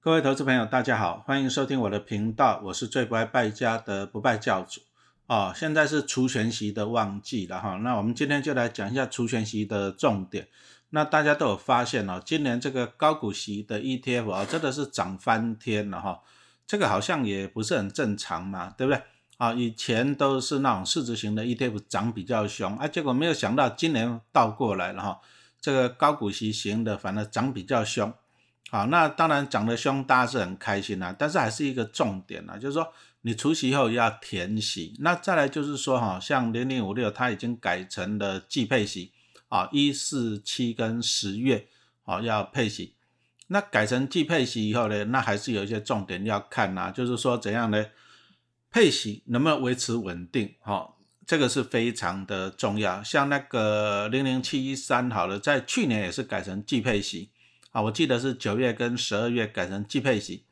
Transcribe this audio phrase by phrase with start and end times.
[0.00, 4.80] 各位投资朋友，大家好，欢迎收听我的频道，我是最不爱败家的不败教主
[5.26, 5.52] 哦。
[5.52, 10.46] 现在是除权息的旺季了哈，那我们今天就来讲一下除权息的重点。
[10.90, 16.22] 那大家都有发现哦，今年这个高股息的 ETF 啊，真的是涨翻天了哈。
[16.64, 19.02] 这个好像也不是很正常嘛，对不对？
[19.38, 25.20] 啊，以前都是那种市值型的 ETF 涨比较凶啊，结果没有想到今年倒过来了哈，
[25.60, 28.14] 这个高股息型的反而涨比较凶。
[28.70, 31.14] 好，那当然涨得凶，大家是很开心啦。
[31.18, 34.94] 但是还是一个重点啦，就是说你除息后要填息。
[35.00, 39.12] 那再来就是说哈，像零零五六它已经改成了季配息
[39.48, 41.66] 啊，一四七跟十月
[42.04, 42.94] 啊要配息。
[43.46, 47.86] 那改成季配息以后呢，那还是有一些重点要看啊，就是说怎样呢？
[48.70, 50.54] 配息能不能维持稳定？
[50.60, 50.94] 哈，
[51.26, 53.02] 这个是非常的重要。
[53.02, 57.30] 像那个零零七一三好了，在去年也是改成季配息。
[57.70, 60.44] 啊，我记得是九月跟十二月改成季配息，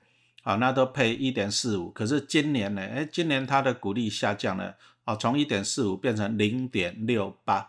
[0.42, 1.90] 啊，那都配一点四五。
[1.90, 7.68] 可是今年呢，哎，今年它的股利下降了，啊，从一点四五变成零点六八。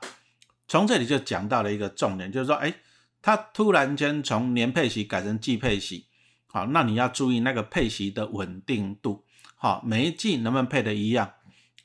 [0.67, 2.73] 从这里就讲到了一个重点，就是说，哎，
[3.21, 6.07] 它突然间从年配息改成季配息，
[6.47, 9.23] 好，那你要注意那个配息的稳定度，
[9.55, 11.31] 好，每一季能不能配的一样？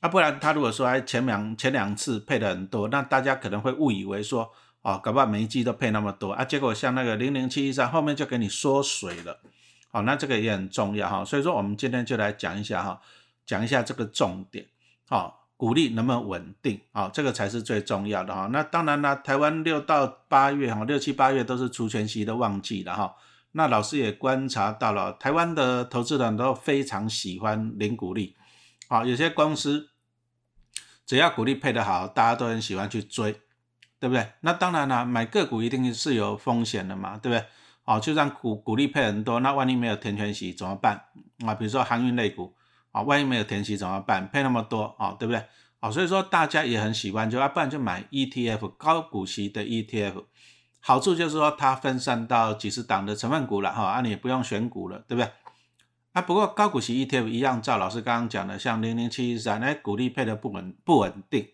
[0.01, 4.53] 啊，不然他如果说哎前两前两次配的很多，那大家可能会误以为说。
[4.83, 9.39] 哦，搞不好每一季都配那么多啊，结果像那个零零七一三后面就给你缩水了，
[9.93, 13.01] 好，那这个也很重要哈，所以说我们今天就来讲一下哈，
[13.47, 14.67] 讲一下这个重点，
[15.09, 18.49] 好，股利能不能稳定，好，这个才是最重要的哈。
[18.53, 23.15] 那当然啦，台湾六到八月哈，六七八月都是除权息的旺季了哈。
[23.53, 28.35] 那老师也观察到了，台湾的投资人都非常喜欢领股利，
[28.89, 29.91] 好，有些公司
[31.07, 33.41] 只要股利配得好，大家都很喜欢去追。
[34.03, 34.33] 对不对？
[34.41, 37.47] 那当然了，买个股一定是有风险的嘛，对不对？
[37.85, 41.05] 哦，就算股股利配很多，那万一没有填权息怎么办
[41.47, 41.55] 啊？
[41.55, 42.53] 比如说航运类股
[42.91, 44.29] 啊，万一没有填息怎么办？
[44.29, 45.45] 配那么多啊，对不对？
[45.79, 50.25] 啊，所以说大家也很喜欢，就啊，不然就买 ETF 高股息的 ETF，
[50.81, 55.31] 好处就是说它分散到几十档的成分股了哈，啊，你也不用选股了，对不对？
[56.15, 61.47] 啊，不过高股息 ETF 一样，照老师刚刚讲的，像零零七一三，那股利配的不稳不稳定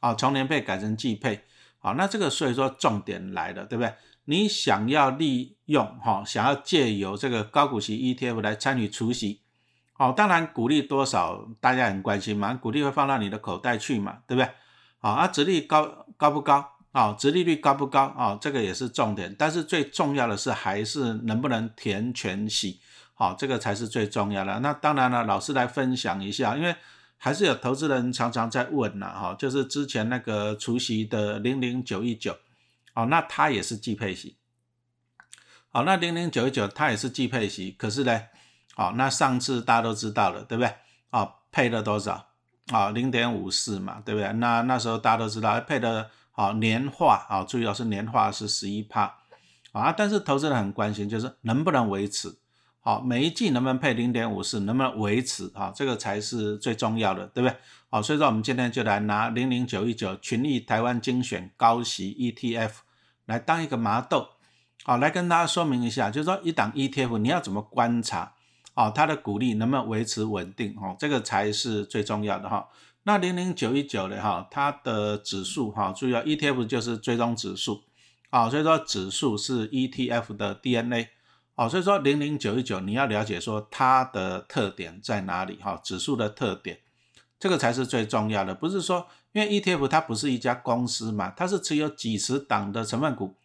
[0.00, 1.44] 啊，从年配改成季配。
[1.84, 3.92] 好，那这个所以说重点来了，对不对？
[4.26, 9.40] 你想要利用哈，想要借由这个高股息 ETF 来参与除息，
[9.92, 14.48] 好，当然股利多少大家很关心嘛，股利会放到你的口袋去嘛，对不对？
[15.00, 16.64] 好，啊，殖利高高不高？
[16.92, 18.04] 啊，殖利率高不高？
[18.16, 22.80] 啊，这个也是重点，但是最重要的是还是能不能填全息，
[23.14, 24.60] 好，这个才是最重要的。
[24.60, 26.76] 那当然了，老师来分享一下，因为。
[27.24, 32.36] 还是有投资人常常在问呐，哈，就是之前那个除夕的零零九一九，
[32.94, 34.38] 哦，那它也是季配息，
[35.70, 38.22] 好，那零零九一九它也是季配息，可是呢，
[38.74, 40.74] 好，那上次大家都知道了，对不对？
[41.10, 42.26] 啊，配了多少？
[42.72, 44.32] 啊，零点五四嘛，对不对？
[44.32, 49.18] 那那时候大家都知道，配的好年化，啊，注意哦，是年化是十一帕，
[49.70, 52.36] 啊，但是投资人很关心，就是能不能维持。
[52.84, 55.72] 好，每一季能不能配零点五四，能不能维持啊？
[55.72, 57.56] 这个才是最重要的，对不对？
[57.88, 62.72] 好，所以说我们今天就来拿零零九一九群益台湾精选高息 ETF
[63.26, 64.30] 来当一个麻豆，
[64.82, 68.34] 好，来跟大家说明一下，就是说一档 ETF 你要怎么观察，
[68.74, 72.66] 哦，它的股利能不能维持稳定，哦，这个才是最重要的哈。
[73.04, 77.84] 那零零九一九的哈，它的指数哈，注意啊，ETF 就是追踪指数，
[78.30, 81.10] 啊，所以说指数是 ETF 的 DNA。
[81.62, 86.80] 好，所以说零零九一九你要了解说它的特点在哪里哈，指数的特点，
[87.38, 88.52] 这个才是最重要的。
[88.52, 93.36] 不是说因为 ETF 它不是一家公司嘛，它是持有几十档的成分股，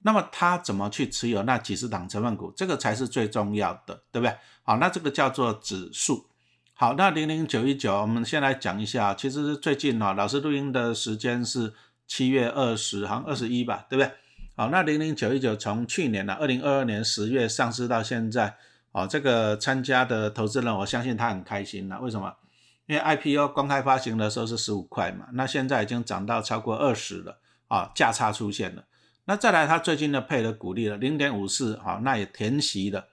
[0.00, 4.36] 那么它怎么去持有那几十档成分股，这个才是最重要的，对不对？
[4.64, 6.26] 好，那这个叫做指数。
[6.74, 11.72] 好，那零零九一九我们先来讲一下，其实最近哈，老师录音的时间是
[12.08, 14.12] 七月二十，好像二十一吧，对不对？
[14.60, 18.56] 好，那零零九一九从去年呢，二零二二年十月上市到现在，
[18.92, 21.98] 哦，这个参加的投资人，我相信他很开心了。
[22.02, 22.36] 为什么？
[22.84, 28.84] 因为 IPO 公开发行的时候是十五块嘛，那现在已经涨到超过二十了，啊，价差出现了。
[29.24, 33.06] 那再来，他最近呢配了股利了零点五四，好，那也填息了，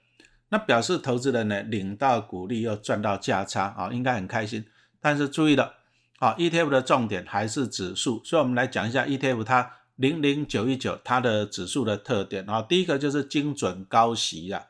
[0.49, 4.65] 那表示投资人呢领到股利又赚到价差，啊，应该很开心。
[4.99, 5.75] 但是注意了，
[6.19, 9.71] 啊，ETF 的重点还是指数，所以我们来讲一下 ETF 它。
[9.97, 14.67] 零零九一九，它的指数的特点啊，第一个就是精准高息啊，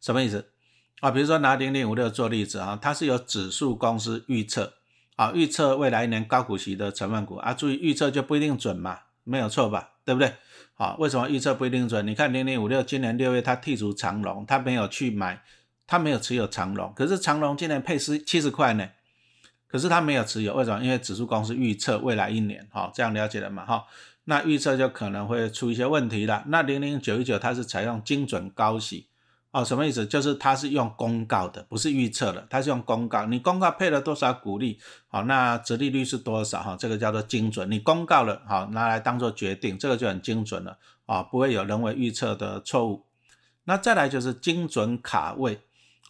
[0.00, 0.50] 什么意思
[1.00, 1.10] 啊？
[1.10, 4.72] 比如说拿零零五六做例子啊，它是由指数公司预测
[5.16, 9.90] 啊，预测未来一年高股息的成分股啊，注意预测就不一定准嘛，没有错吧？
[10.04, 10.34] 对不对？
[10.76, 12.06] 啊，为什么预测不一定准？
[12.06, 15.42] 你看零零五六今年六月它剔除长龙，它没有去买，
[15.86, 18.88] 它没有持有长龙，可是长龙今年配十七十块呢，
[19.70, 20.82] 可是它没有持有，为什么？
[20.82, 23.64] 因为指数公司预测未来一年，好，这样了解了嘛？
[23.64, 23.84] 哈，
[24.24, 26.42] 那预测就可能会出一些问题了。
[26.48, 29.06] 那零零九一九它是采用精准高息。
[29.52, 30.06] 哦，什么意思？
[30.06, 33.26] 就是它是用公告的，不是预测的，它是用公告。
[33.26, 34.78] 你公告配了多少股利，
[35.08, 36.62] 好，那折利率是多少？
[36.62, 37.68] 哈，这个叫做精准。
[37.68, 43.04] 你公告了，好，拿来当做决定，这个就很精准了，啊，不会有人为预测的错误。
[43.64, 45.60] 那再来就是精准卡位，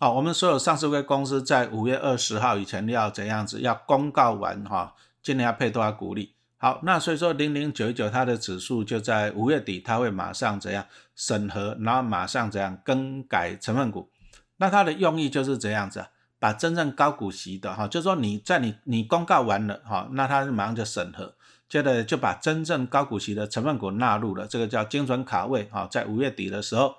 [0.02, 3.60] 好，我们所有上市公司在五月二十号以前要怎样子？
[3.60, 6.32] 要公告完，哈，今年要配多少股利？
[6.56, 14.08] 好，那所以说零零九九它的指数就在五月底，它会马上怎样审核，然后马上怎样更改成分股。
[14.56, 16.06] 那它的用意就是这样子，
[16.38, 21.34] 把真正高股息的哈，就是说你在你你公告完了哈，那它马上就审核，
[21.68, 26.94] 接着就把真正高股息的成分股纳入了，这个叫精准卡位哈，在五月底的时候，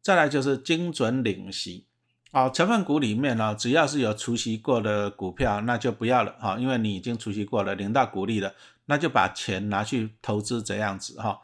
[0.00, 1.84] 再来就是精准领息。
[2.30, 8.52] 好，成分股里面呢，只要是有除息过的股票，那就不要了哈，因为你已经除息过了，领到股利了。
[8.90, 11.40] 那就把钱拿去投资这样子哈，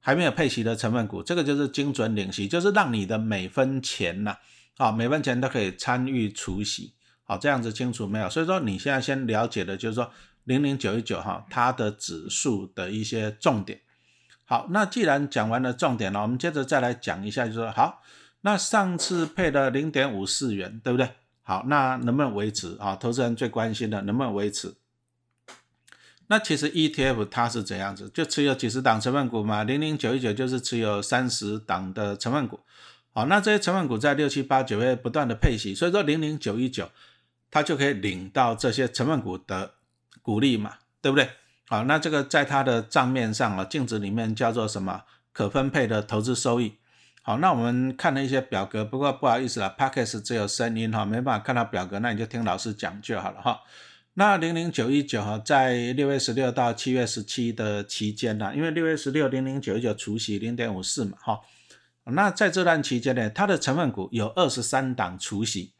[0.00, 4.36] 还没有配息的成分股，这个就是精准领息，就是让你的每分钱呐，
[4.76, 6.92] 啊每分钱都可以参与除息，
[7.24, 8.28] 好这样子清楚没有？
[8.28, 10.10] 所以说你现在先了解的就是说
[10.44, 13.80] 零零九一九哈，它的指数的一些重点。
[14.44, 18.02] 好，那既然讲完了重点了，我们接着再来讲一下，就是说好，
[18.48, 21.06] 那上次配了零点五四元，对不对？
[21.42, 22.96] 好，那能不能维持啊？
[22.96, 24.74] 投资人最关心的能不能维持？
[26.28, 28.08] 那其实 ETF 它是怎样子？
[28.08, 32.60] 就持有几十档成分股嘛，零零九一九就是持有三十档的成分股。
[33.12, 36.90] 好，那这些成分股在六七八九月不断的配息，所以说零零九一九
[37.50, 39.74] 它就可以领到这些成分股的
[40.22, 40.72] 股利嘛，
[41.02, 41.28] 对不对？
[41.66, 45.02] 好，那这个在它的账面上啊，净值里面叫做什么？
[45.34, 46.78] 可分配的投资收益。
[47.28, 53.60] 好，那我们看了一些表格，不过不好意思了 p a c k e s 只有声音哈，没办法看到表格，那你就听老师讲就好了哈。
[54.14, 61.40] 那零零九一九哈，在六月十六到七月十七的期间呢，因为六月十六零零九一九除息零点五四嘛，哈，
[62.04, 65.74] 那在这段期间呢，它的成分股有二十三档除息，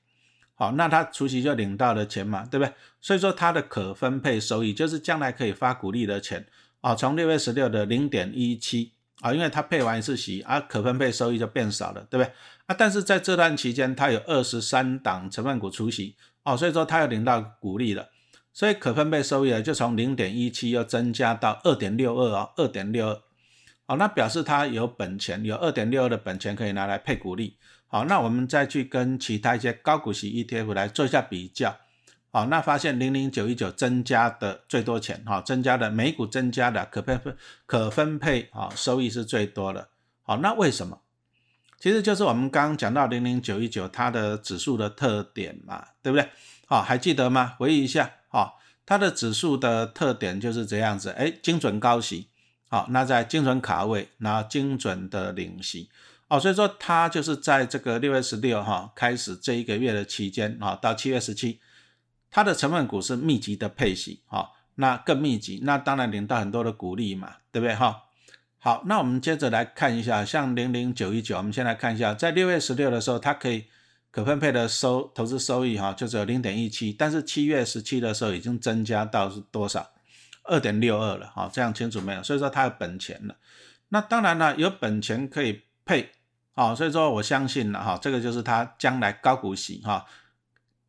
[0.52, 2.74] 好，那它除息就领到了钱嘛，对不对？
[3.00, 6.44] 所以说它的可分配收益就是将来可以发股利的钱
[6.82, 12.32] 啊，从六月十六的零点一七啊，因为它配完一次息啊，可分配收益就变少了，对不对？
[12.66, 18.08] 啊，但是在这段期间，它有二十三档成分股除息哦，所以说它有领到股利了。
[18.52, 23.22] 所以可分配收益呢，就从零点一七又增加到二点六二哦，二点六二，
[23.86, 27.56] 好，那表示它有本钱，有二点六二的本钱可以拿来配股利。
[27.86, 31.76] 好，那我们再去跟其他一些高股息 ETF 来做一下比较，
[32.30, 37.32] 好，那发现零零九一九增加的最多钱，哈，增加的每股增加的可分配
[37.66, 39.88] 可分配啊收益是最多的。
[40.22, 41.00] 好，那为什么？
[41.80, 46.28] 其实就是我们刚刚讲到零零九一九它的指数的特点嘛，对不对？
[46.66, 47.54] 好，还记得吗？
[47.58, 48.10] 回忆一下。
[48.28, 52.28] 好，它的指数的特点就是这样子，哎，精准高息，
[52.68, 55.88] 好，那在精准卡位，然后精准的领息，
[56.28, 61.60] 哦，所以说它就是在这个六月十六号开始这一个月的期间，啊，到七月十七，
[62.30, 68.04] 它的成分股是密集的配息，哈，那更密集，那当然领到很多的股利嘛，对不对哈？
[68.58, 73.64] 好，那我们接着来看一下，像零零九一九，我们先来看一下，在六月十六的时候，它可以。
[74.10, 79.86] 可分配的收投资收益哈，就只有零点一七，但是七月十七的时候已经增加到是多少？
[80.44, 82.22] 二点六二了哈，这样清楚没有？
[82.22, 83.36] 所以说它有本钱了。
[83.90, 86.10] 那当然了，有本钱可以配
[86.54, 90.06] 啊，所以说我相信了哈，这个就是它将来高股息哈、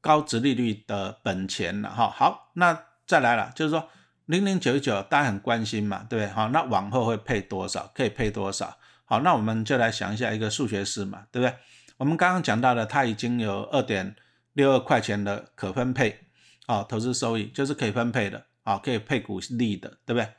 [0.01, 2.09] 高值利率的本钱了哈。
[2.09, 3.89] 好，那再来了，就是说
[4.25, 6.29] 零零九九大家很关心嘛，对不对？
[6.31, 7.91] 好，那往后会配多少？
[7.95, 8.77] 可以配多少？
[9.05, 11.55] 好，那我们就来想一下一个数学式嘛，对不对？
[11.97, 14.15] 我们刚刚讲到的，它已经有二点
[14.53, 16.27] 六二块钱的可分配，
[16.67, 20.29] 啊，投资收益就是可以分配的，啊，可以配股利的，对不对？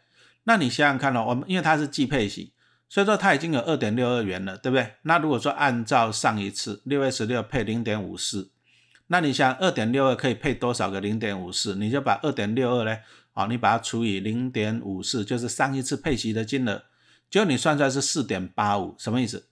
[0.44, 2.50] 那你想想看哦，我们因为它是季配型，
[2.88, 4.94] 所以说它已经有二点六二元了，对不对？
[5.02, 8.50] 那如果说按照上一次六月十六配零点五四，
[9.12, 11.74] 那你想二点六二可以配多少个零点五四？
[11.74, 12.96] 你就把二点六二呢，
[13.32, 16.80] 啊，你把它除以零点五四，就是上一次配息的金额，
[17.28, 19.48] 结果你算出来是四点八五，什么意思？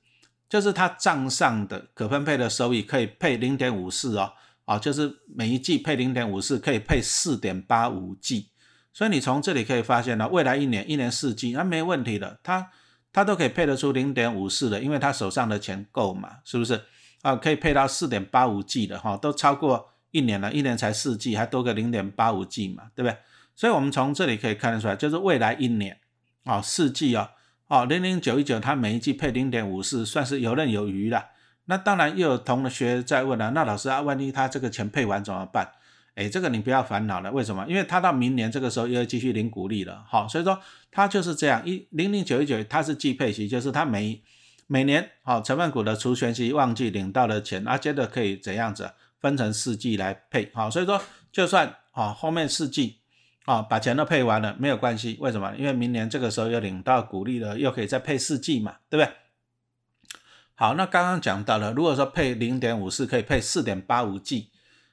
[0.48, 4.32] 就是它账上的可分配的收益可以配零点五四哦，
[4.64, 8.50] 啊，就是每一季配零点五四，可以配四点八五季，
[8.92, 12.70] 所以你从这里可以发现呢，未来一年一年四季那没问题的，它
[13.12, 16.80] 它都可以配得出零点五四的，因为它手上的钱够嘛，是不是？
[17.22, 23.16] 啊，可以配到四点八五 G 的哈，都超过一年了，一年才四 G，，还多个零点八五 G 嘛，对不对？
[23.56, 25.98] 所以我们从这里可以看得出来，就是未来一年
[26.44, 27.30] 啊四 G 啊。
[27.66, 31.26] 哦，零零九一九它每一季配零点五四，算是游刃有余了。
[31.66, 35.68] 那当然又有同学在问了，那老师啊，万一他这个钱配完怎么办？
[36.14, 37.66] 哎，这个你不要烦恼了，为什么？
[37.68, 40.58] 因为他到明年这个时候又要继续领股利了，好，所以说
[40.90, 44.22] 它就是这样，一零零九一九它是季配息，就是它每
[44.68, 52.98] 每年好成分股的除权息旺季领到的钱，啊，接着可以怎样子分成四季来配，好，所以说就算啊后面四季
[53.46, 55.52] 啊把钱都配完了没有关系，为什么？
[55.56, 59.12] 因为明年这个时候又领到股利了，又可以再配四季嘛，对不对？
[60.54, 64.50] 好，那刚刚讲到了，如果说配零点五四可以配四点八五 G。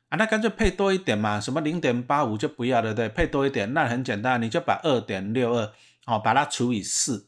[0.07, 5.73] 啊，那干脆配多一点嘛，什么零点八五就不要了，对配多一点，那很简单，你就把二点六二，
[6.05, 7.27] 哦，把它除以四，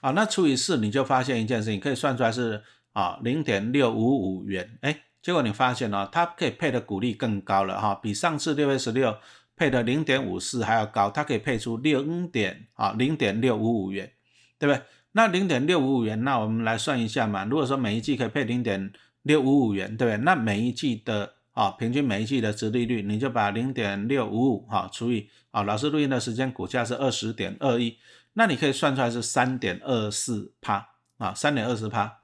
[0.00, 9.16] 啊，那除以四，你就发现一件事情，可以算出来是啊零点六五五元，哎，结果你发现哦，它可以配的股利更高了哈，比上次六月十六
[9.56, 14.12] 配的零点五四还要高，它可以配出零点啊零点六五五元，
[14.58, 14.82] 对不对？
[15.12, 18.92] 那零点六五五元，那我们来算一下嘛，如果说每一季可以配零点
[19.22, 20.22] 六五五元，对不对？
[20.24, 27.96] 那每一季的啊，平均每一季的值利率，你就把零点六五五哈除以啊，老师录音的时间股价是二十点二一，
[28.38, 32.18] 那你可以算出来是三点二四帕啊，三点二四帕。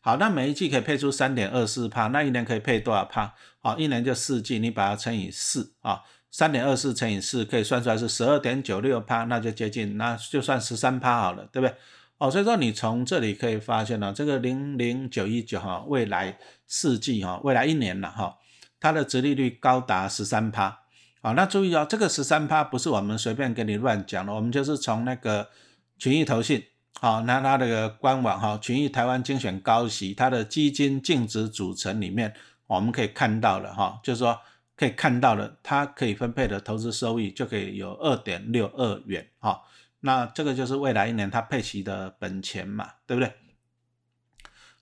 [0.00, 3.34] 好，那每一季可以配出三点二四帕，那一年可以配多少帕？
[3.60, 11.76] 好，一年就四季，你把它乘以四啊，三点二四乘以四可以算出来是十二点九六帕，那就接近，那就算十三帕好了，对不对？
[12.16, 18.36] 哦，所以说你从这里可以发现呢，这个零零九一九哈，未来四季哈，未来一年了哈。
[18.80, 20.80] 它的殖利率高达十三趴，
[21.28, 25.50] 好，那注意哦，这个十三趴不是我们随便给你乱讲的，我们就是从那个
[25.98, 26.64] 群益投信，
[27.02, 32.32] 好，那它的官网哈，群益台湾精选高息，它的基金净值组成里面，
[32.66, 34.40] 我们可以看到了哈，就是说
[34.74, 39.60] 可以看到了，它可以分配的投资收益就可以有二点六二元，哈，
[40.00, 43.30] 那这个就是未来一年它配息的本钱嘛，对不对？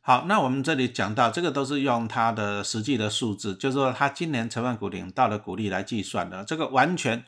[0.07, 7.25] 好，那我们这里讲到这个都是用它的实际的数字，就是说它今年成分股领到的股利来计算的，这个完全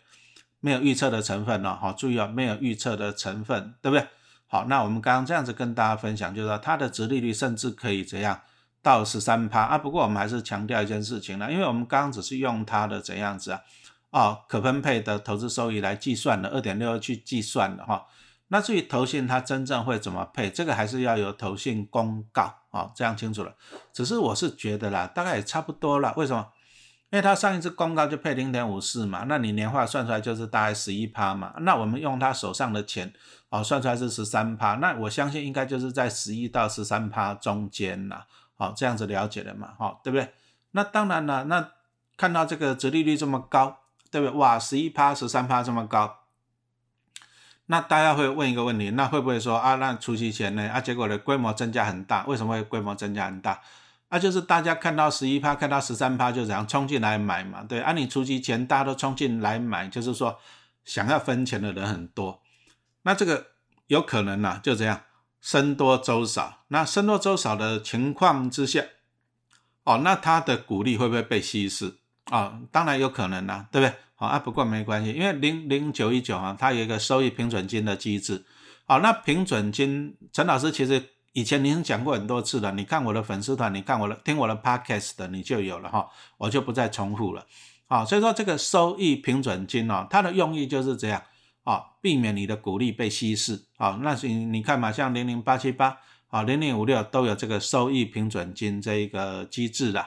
[0.61, 1.75] 没有预测的成分了。
[1.75, 4.07] 好，注意啊，没有预测的成分，对不对？
[4.47, 8.41] 好，那我们刚刚这样子跟大家分享，就是说它的值利率甚至可以怎样
[8.81, 9.77] 到十三趴啊。
[9.77, 13.61] 不过我们还是强调一件事情呢，因为我们刚刚只是用它的怎样子啊，
[14.11, 18.07] 啊可分配的投资收益来计算的二点六去计算的哈。
[18.49, 23.55] 那至于投信它真正会怎么配，这个还是要由投信公告啊，这样清楚了。
[23.93, 26.13] 只是我是觉得啦，大概也差不多了。
[26.17, 26.49] 为什么？
[27.11, 31.55] 因为它上一次公告就配零点五四嘛，那你年化算出来就是大概十一趴嘛。
[31.61, 33.11] 那我们用他手上的钱
[33.49, 38.27] 哦，算出来是十三趴，那我相信应该就是在十一到十三趴中间啦。
[38.57, 39.73] 好，这样子了解了嘛？
[39.79, 40.35] 好，对不对？
[40.73, 41.71] 那当然了，那
[42.19, 43.79] 看到这个折利率这么高，
[44.11, 44.37] 对不对？
[44.37, 46.15] 哇，十一趴、十三趴这么高。
[47.71, 50.69] 那大家会问一个问题，那会不会说啊，那除夕前呢？
[50.71, 53.61] 啊，结果的规模增加很大，为什么会规模增加很大？
[54.09, 57.81] 啊，就是大家看到十一趴，看到十三趴就这样冲进来买嘛，对。
[57.81, 60.39] 啊，你除夕前大家都冲进来买，就是说
[60.85, 62.41] 想要分钱的人很多，
[63.03, 63.49] 那这个
[63.89, 65.03] 有可能呢，就这样
[65.43, 66.63] 生多粥少。
[66.69, 68.83] 那生多粥少的情况之下，
[69.85, 71.97] 哦，那它的股利会不会被稀释？
[72.31, 73.95] 啊，当然有可能啦，对不对？
[74.21, 78.45] 好啊，不过没关系，因为零零九一九啊，它有一个收益平准金的机制。
[78.85, 87.47] 好，那平准金，陈老师其实以前您讲过很多次了，你看我的粉丝团，你看我的听我的 podcast 的，你就有了哈，我就不再重复了。
[87.87, 91.23] 好，所以说这个收益平准金哦，它的用意就是这样
[91.63, 93.63] 啊，避免你的股利被稀释。
[93.77, 95.97] 好，那是你看嘛，像零零八七八
[96.27, 100.05] 啊，零零五六都有这个收益平准金这一个机制的。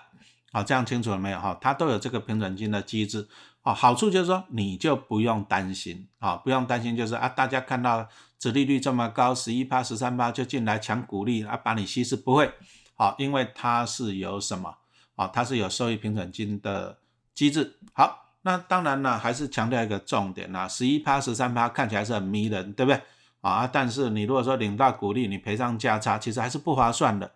[0.51, 1.57] 好，这样清楚了没有哈？
[1.61, 3.25] 它都有这个平准金的机制。
[3.63, 8.07] 哦，好处就是说你就不用担心啊，不用担心，就是啊，大家看到
[8.39, 12.51] 殖利率这么高，十一趴、十三趴就进来抢股利啊，把你稀释不会。
[12.95, 14.75] 好，因为它是有什么？
[15.15, 16.97] 啊，它是有收益平准金的
[17.35, 17.77] 机制。
[17.93, 22.99] 好，那当然了，还是强调一个重点啦，十一趴、十三趴看起来是很迷人，对不对？
[23.41, 27.31] 啊，但是你如果说领到股利，你赔上价差，其实还是不划算的。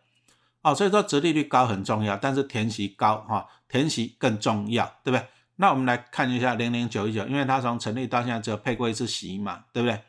[0.63, 5.27] 哦，所以说殖利率高很重要，但是填息高哈，填息更重要，对不对？
[5.57, 10.01] 那我们来看一下零零九一九，因为它从成立到现在只有配过一次息嘛，对不对？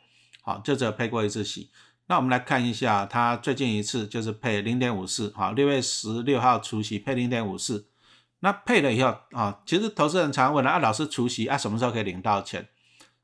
[0.43, 1.71] 好，就只有配过一次息。
[2.09, 7.89] 那我们来看一下它最近一次就是配零点五四，好，六月十六号除息配零点五四。
[8.41, 12.69] 那配了以后啊，其实投资人常问了啊，老师除息啊，什么时候可以领到钱？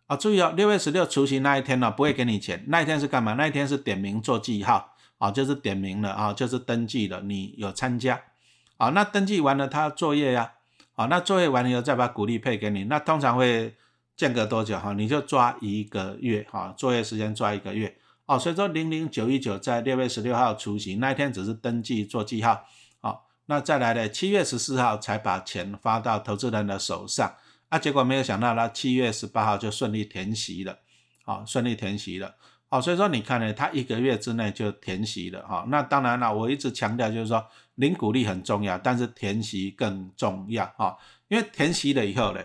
[0.07, 3.35] 啊，注意哦，六月十六除息那一天呢，不会给你钱，那一天是干嘛？
[3.35, 8.21] 那一天是点名做记号，啊，就是点名了啊，就是登记了，你有参加，
[8.79, 10.53] 啊，那登记完了他作业呀。
[11.03, 13.75] 好，那作业完了以后再把股利配给你，那通常会
[14.17, 14.79] 间隔多久？
[14.79, 14.93] 哈？
[14.93, 17.97] 你就抓一个月哈，作业时间抓一个月。
[18.27, 22.65] 哦，所以说零零九一九在六月十六号除息那一天只是登记做记号，
[23.01, 27.35] 好，那再来呢，七月十四号才把钱发到投资人的手上，
[27.69, 30.79] 啊，结果没有想到，他七月十八号就顺利填席了，
[31.25, 32.37] 好，顺利填席了，
[32.69, 37.45] 好，所以说你看呢，他一个月之内就填息了，哈，那当然了，我一直强调就是说，
[37.77, 40.99] 零股利很重要，但是填息更重要，哈，
[41.29, 42.41] 因为填息了以后呢，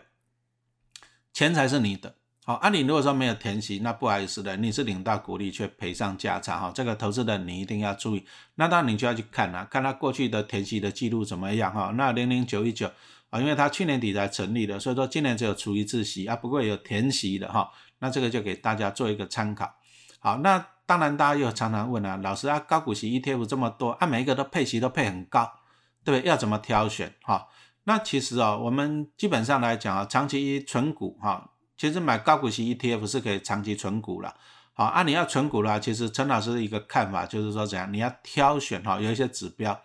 [1.34, 2.16] 钱才是你的。
[2.46, 8.26] 好，啊，你如果说没有填息，那不好意思的，你是领到股利却赔上价差，哈，这个投资人你一定要注意。
[8.56, 11.92] 那当然你就要去看啊，看他过去的填息的记录怎么样，哈。
[11.98, 12.90] 那零零九一九
[13.30, 17.70] 啊，因为他去年底才成立的，所以说今年只有除一次息啊，不过有填息的哈。
[18.00, 19.76] 那这个就给大家做一个参考。
[20.20, 25.52] 好，那当然大家又常常问啊，老师啊，高股息 ETF 这么多啊，每一个都配息都配很高，
[26.04, 26.28] 对不对？
[26.28, 27.14] 要怎么挑选？
[27.22, 27.48] 哈，
[27.84, 31.52] 那其实哦，我们基本上来讲啊，长期存股哈。
[31.78, 34.34] 其实买高股息 ETF 是可以长期存股了，
[34.74, 39.80] 好，啊你要存股啦，其实陈老师的一个看法就是说怎样，你要挑选哈，有一些指标，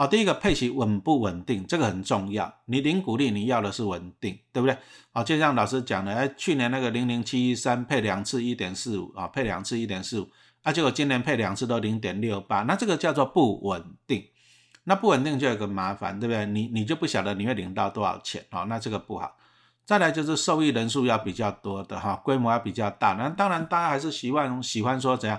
[0.00, 4.74] 哦，第一个配息稳不稳定，这个很重要，你领股利你要的是稳定，对不对？
[5.12, 10.30] 好，就像老师讲的，哎，去年那个零零七一三配两次一点四五啊，配两次一点四五，
[10.62, 14.24] 啊，结果今年配两次都零点六八，那这个叫做不稳定，
[14.84, 16.46] 那不稳定就有个麻烦，对不对？
[16.46, 19.36] 你你就不晓得你会领到多少钱，哦，那这个不好。
[19.84, 23.12] 再来就是受益人数要比较多的哈，规模要比较大。
[23.18, 25.38] 那当然，大家还是喜欢喜欢说怎样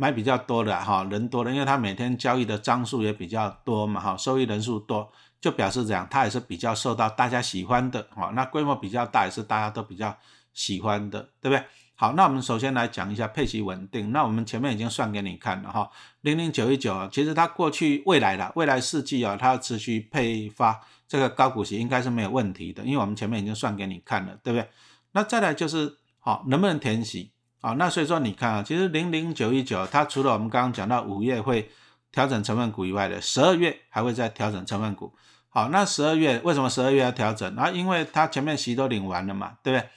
[0.00, 8.32] 买比较多的哈，人多的，因为他每天交易的张数也比较多嘛哈，收益人数多，就表示怎样，它也是比较受到大家喜欢的哈。
[8.34, 10.16] 那规模比较大也是大家都比较
[10.54, 11.62] 喜欢的，对不对？
[11.96, 14.10] 好，那我们首先来讲一下配息稳定。
[14.10, 15.90] 那我们前面已经算给你看了哈，
[16.22, 20.80] 零零九一九啊，其实它过去未来的未来四季啊，它要持续配发。
[21.06, 24.66] 这个高股息应该是没有问题的，因为我们前面已经算给你看了，对不对？
[25.12, 27.72] 那再来就是好，能不能填息啊？
[27.72, 31.70] 那所以说你看啊，其实零零九一九它除了我们刚刚讲到五月会
[32.12, 35.12] 调整成分股以外的，十二月还会再调整成分股。
[35.48, 37.56] 好，那十二月为什么十二月要调整？
[37.56, 39.88] 啊，因为它前面息都领完了嘛，对不对？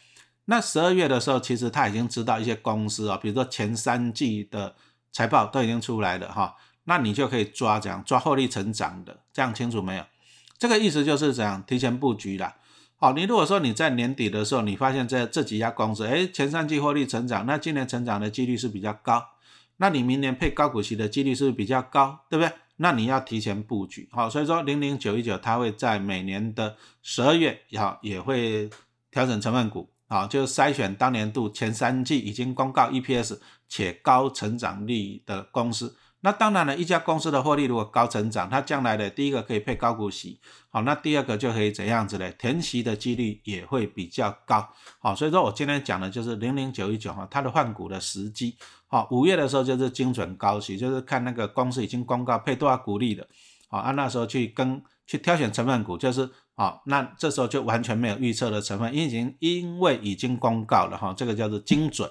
[0.45, 4.75] 那十二月的时候，其实他已经知道一些公司啊，比如说前三季的
[5.11, 10.03] 财报都已经出来了哈，那你就可以抓这样抓获利成长的，这样清楚没有？
[10.57, 12.55] 这个意思就是怎样提前布局啦。
[13.03, 19.21] 好，你如果说你在年底的时候，你发现这这几家公司，哎，前三季获利成长，那今年成长的几率是比较高，
[19.75, 22.53] 那你明年配高股息的几率是不是比较高，对不对？
[22.77, 24.07] 那你要提前布局。
[24.09, 28.69] 好，所以说零零九一九它会在每年的十二月，好也会
[29.11, 33.37] 调整成分股，好，就筛选当年度前三季已经公告 EPS
[33.67, 35.93] 且高成长率的公司。
[36.25, 42.33] 那当然了，一家公司的获利如果高成长，它将来的第一个可以配高股息，好，那第二个就可以怎样子嘞？
[42.39, 48.55] 填息的几率也会比较高，好，所以说我今天讲的就是零零九一九哈，它的换股的时机，
[48.87, 53.27] 好，五月的时候就是精准高息，就是看那个公司已经公告配多少股利的，
[53.67, 62.09] 好，按那时候去跟去挑选成分股，就是好，那这时候就完全没有预测的成分，因为已经因为已经公告了哈，这个叫做精准。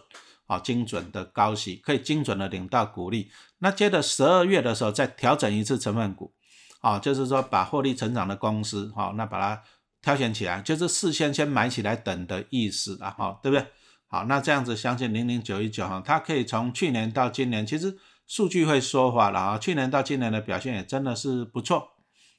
[0.53, 3.31] 好精准的高息，可以精准的领到股利。
[3.61, 6.35] 那接着十二月的时候再调整一次成分股，
[6.81, 9.62] 啊，就是说把获利成长的公司，好，那把它
[10.03, 13.67] 挑选起来，就是事先先买起来等的意思啊，哈，对不对？
[14.09, 21.93] 好，那这样子相信零零九一九哈，它可以从去年到今年，其实数据会说话了啊，去年到今年的表现也真的是不错。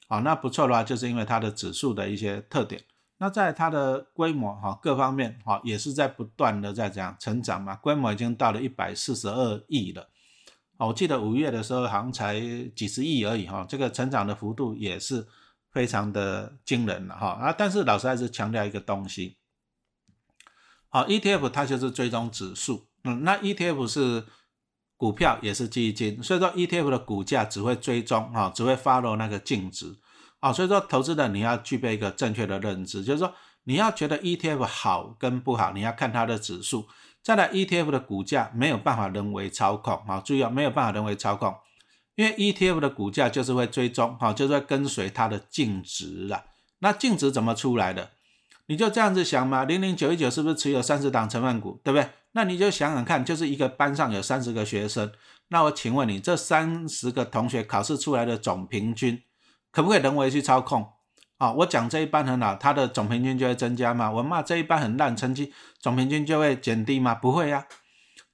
[0.08, 2.84] 好，那不错的话，就是因为它的指数的一些特点。
[3.23, 10.09] 那在它的规模哈各方面哈也是在不断的在这样成长嘛，规模已经到了一百四十二亿了，
[10.77, 12.41] 我记得五月的时候好像才
[12.75, 15.25] 几十亿而已哈，这个成长的幅度也是
[15.71, 17.55] 非常的惊人了哈啊！
[17.57, 19.38] 但是老师还是强调一个东西，
[20.89, 24.25] 好，ETF 它就是追踪指数，嗯，那 ETF 是
[24.97, 29.95] 股票也是基金，所以说 ETF 的股价只会追踪哈，只会 follow 那个净值。
[30.43, 36.86] 啊，所以说投资的你要具备一个正确的认知，就是说你要觉得 ETF 好跟不好，你要看它的指数。
[37.21, 41.56] 再来，ETF 的股价没有办法人为操控，啊，注意啊，没有办法人为操控，
[42.15, 46.43] 因为 ETF 的股价就是会追踪，哈，就是会跟随它的净值啦。
[46.79, 48.10] 那净值怎么出来的？
[48.65, 52.10] 你就这样子想嘛，零零九一九是不是持有三十档成分股，对不对？
[52.34, 55.10] 那你就想想看，就是一个班上有三十个学生，
[55.47, 59.23] 那我请问你，这三十个同学考试出来的总平均？
[59.73, 60.88] 可不可以人为去操控？
[61.39, 64.09] 啊，我讲这一班很好，它的总平均就会增加吗？
[64.09, 67.15] 我骂这一班很烂，成绩总平均就会减低吗？
[67.15, 67.65] 不会呀，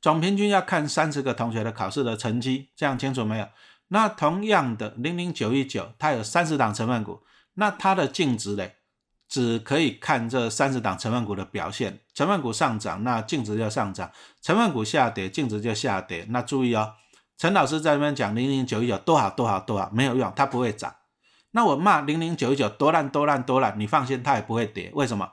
[0.02, 3.47] 总平均要看三十个同学的考试的成绩，这样清楚没有？
[3.88, 7.21] 那同样的零零九一九，它有三十档成分股，
[7.54, 8.75] 那它的净值嘞，
[9.28, 14.10] 只可以看这三十档成分股的表现，成分股上涨，那净值就上涨；
[14.41, 16.28] 成分股下跌，净值就下跌。
[16.30, 16.93] 那注意哦，
[17.38, 20.93] 陈老师在那边讲零零九一九多好多好多好，没有用，它不会涨。
[21.52, 24.92] 那我骂零零九一九多烂多烂多烂，你放心，它也不会跌。
[24.94, 25.32] 为什么？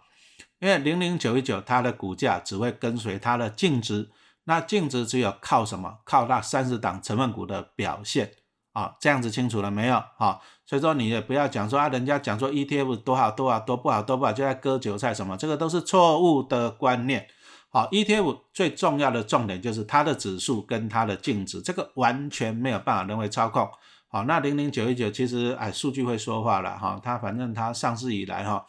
[0.59, 4.11] 因为零零九一九它的股价只会跟随它的净值，
[4.45, 5.99] 那净值只有靠什么？
[6.05, 8.33] 靠那三十档成分股的表现。
[8.73, 10.03] 啊，这样子清楚了没有？
[10.19, 17.27] 好，所以说你也不要讲说啊，人家讲说 ETF 多好多好多不好多不好，就在割韭菜什么，这个都是错误的观念。
[17.71, 23.67] 好，ETF 最重要的重点就是它的指数跟它的净值，这个完全没有办法人为操控。
[24.17, 28.67] 好，那零零九一九其实哎，数据会说话了哈，它反正它上市以来哈，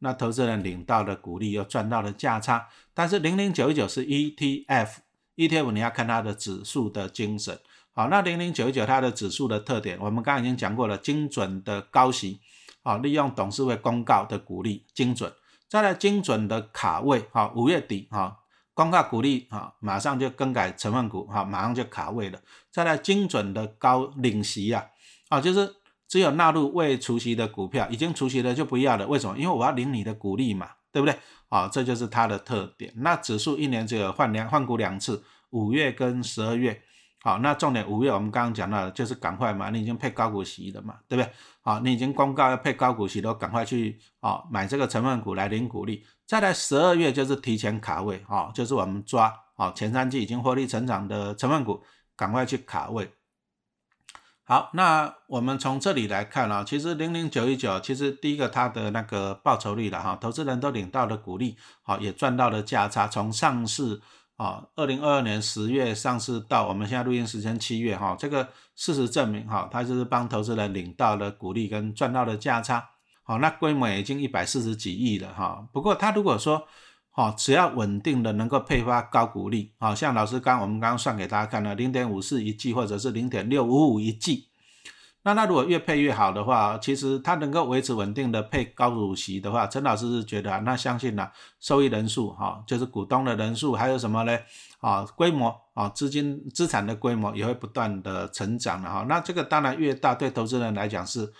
[0.00, 7.56] 那投资人领到的股利又赚到了价差，但是零零九一九是 ETF，ETF 你要看它的指数的精神。
[7.92, 12.40] 好，那零零九一九它的指数的特点，我们刚刚已经讲过了，精准的高息，
[12.82, 15.32] 好，利用董事会公告的股利精准，
[15.68, 18.38] 再来精准的卡位，好，五月底哈，
[18.78, 24.86] 公告鼓励啊，马上就更改成分股，哈，马上就卡位了，再来精准的高领息啊，
[25.30, 25.74] 啊，就是
[26.06, 29.36] 只有纳入未除息的股票，已经除息的就不要了，为什么？
[29.36, 31.18] 因为我要领你的股利嘛，对不对？
[31.48, 32.92] 啊，这就是它的特点。
[32.98, 36.80] 那指数一年只有换两换股两次，五月跟十二月。
[37.28, 41.30] 好，那重点五月我们刚刚讲到的就是赶快嘛，你已经配高股息了嘛，对不对？
[41.60, 46.06] 好，你已经公告要配高股息了，赶快去啊买这个成分股来领股利。
[46.26, 51.82] 再来十二月就是提前卡位，啊，就是我们抓啊前三季已经获利成长的成分股，
[52.16, 53.12] 赶快去卡位。
[54.44, 64.00] 好，那我们从这里来看啊，其实零零九一九其实第一个它的那个报酬率了哈，投资人都领到了股利，好也赚到了价差，从上市。
[64.38, 72.90] 啊，二零二二年十月上市到我们现在录音时间七月哈，这个事实证明哈，它就是帮投资人领到了股利跟赚到了价差。
[73.24, 75.68] 好，那规模已经一百四十几亿了哈。
[75.72, 76.68] 不过它如果说，
[77.10, 84.47] 好，只要稳定的能够配发高股利，好像老师刚我们刚刚算给大家看了，零点五四一季或者是零点六五五一季。
[85.28, 94.38] 那它如果越配越好的话，其实它能够维持稳定的配高股息的话，陈老师是觉得啊，那相信呢，收益人数哈，就是股东的人数，还有什么呢？
[94.80, 99.04] 啊，规模啊，资金资产的规模也会不断的成长的哈。
[99.06, 101.30] 那这个当然越大，对投资人来讲是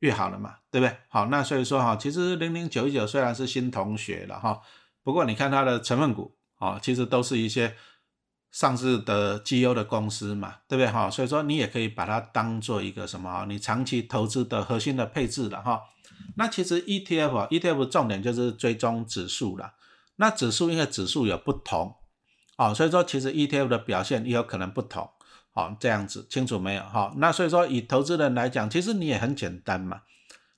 [0.00, 0.94] 越好的嘛，对不对？
[1.08, 4.60] 好，那所以说哈，其实零零九一九虽然是新同学了哈，
[5.02, 7.74] 不过你看它的成分股啊，其实都是一些。
[8.50, 11.10] 上市的绩优的公司嘛，对不对哈？
[11.10, 13.44] 所以说你也可以把它当做一个什么？
[13.46, 15.82] 你长期投资的核心的配置了哈。
[16.36, 19.74] 那其实 ETF，ETF 重点就是追踪指数了。
[20.16, 21.94] 那指数因为指数有不同，
[22.56, 25.08] 哦，所以说其实 ETF 的表现也有可能不同，
[25.52, 27.12] 好这样子清楚没有哈？
[27.18, 30.00] 那所以说以投资人来讲，其实你也很简单嘛，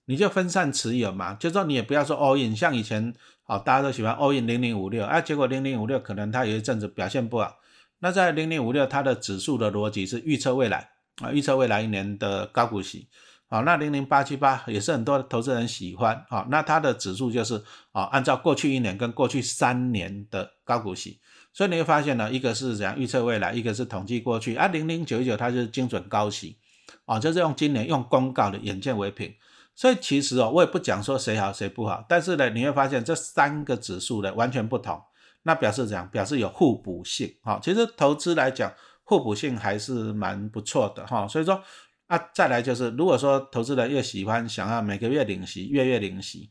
[0.07, 7.57] 你就分散持有嘛，就说你也不要说 all in，像以前好大家都喜欢 all in 零零五六，啊，结果零零五六可能它有一阵子表现不好。
[8.01, 10.91] 那在零零五六，它的指数的逻辑是预测未来
[11.23, 13.09] 啊，预测未来一年的高股息。
[13.49, 16.25] 好，那零零八七八也是很多投资人喜欢。
[16.29, 21.21] 好，那它的指数就是啊，按照过去一年跟过去三年的高股息。
[21.53, 24.55] 所以你会发现呢，一个是怎样预测未来，一个是统计过去。
[24.55, 26.57] 啊，零零九九它就是精准高息
[27.07, 29.35] 啊，就是用今年用公告的眼见为凭。
[29.75, 35.03] 所以其实哦，我也不讲说谁好谁不好，但是呢，你会发现这三个指数呢完全不同。
[35.43, 36.09] 那表示怎样？
[36.11, 38.73] 表示有互补性，哈，其实投资来讲，
[39.05, 41.27] 互补性还是蛮不错的，哈。
[41.27, 41.63] 所以说，
[42.09, 46.51] 啊，再来就是，如果说投资人越喜欢想要每个月领息，月月领息，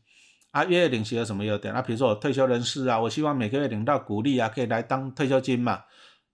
[0.50, 1.72] 啊，月月领息有什么优点？
[1.72, 5.84] 啊，比如说我退休人士啊，我希望每个月领到股利啊，可以来当退休金嘛。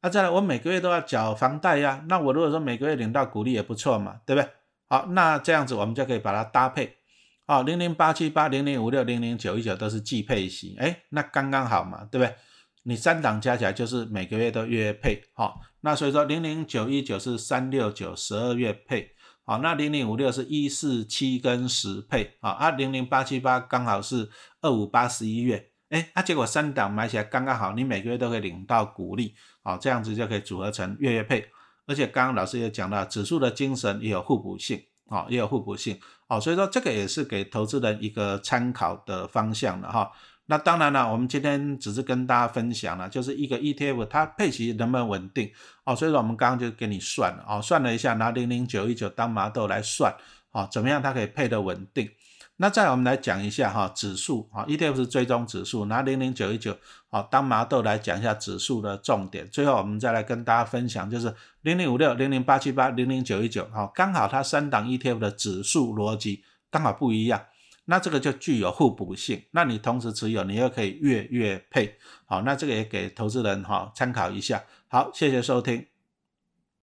[0.01, 4.49] 啊，再来我每个月都要缴房贷呀，那我如果说每个月领到股利也不错嘛，对不对？
[4.89, 6.97] 好，那这样子我们就可以把它搭配。
[7.49, 12.35] 好，零零八七八、零零五六、零零九一九都是季配息，哎，那刚刚好嘛，对不对？
[12.83, 19.13] 你三档加起来就是每个月都月月配，好，那所以说零零九一九是三六九十二月配，
[19.45, 24.29] 好，那零零五六是一四七跟十配，啊，啊零零八七八刚好是
[24.61, 31.49] 二五八十一月，哎，啊结果三档买起来刚刚好，你每个月都可以领到股利，好，这样子就可以组合成月月配，
[31.87, 34.83] 而且刚刚老师也讲到指数的精神也有互补性。
[35.09, 40.11] 啊，也有互补性，哦，所以说这个也是给投资人一个参考的方向的哈。
[40.49, 45.51] 那当然了，我们今天只是跟大家分享了，就是一个 ETF 它配齐能不能稳定，
[45.85, 50.15] 哦，所以说我们刚刚就给你算了，哦，算了一下，拿零零九一九当麻豆来算，
[50.53, 52.09] 哦，怎么样它可以配得稳定。
[52.59, 56.77] 那再我们来讲一下哈，指数啊，ETF 是追踪指数，拿零零九一九
[57.11, 59.47] 好当麻豆来讲一下指数的重点。
[59.51, 67.45] 最后我们再来跟大家分享，就是零零五六、零零八七八、零零九一九，好，刚好它三档 ETF 的指数逻辑刚好不一样。
[67.85, 69.45] 那这个就具有互补性。
[69.51, 74.65] 那你同时持有，你又可以月月配，好，那这个也给投资人哈参考一下。
[74.89, 75.87] 好，谢谢收听。